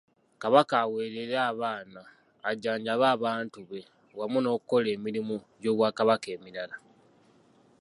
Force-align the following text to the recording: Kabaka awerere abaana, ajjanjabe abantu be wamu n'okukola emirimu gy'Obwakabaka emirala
Kabaka 0.41 0.75
awerere 0.83 1.35
abaana, 1.49 2.01
ajjanjabe 2.49 3.05
abantu 3.15 3.59
be 3.69 3.79
wamu 4.17 4.37
n'okukola 4.41 4.87
emirimu 4.95 5.35
gy'Obwakabaka 5.61 6.27
emirala 6.35 6.75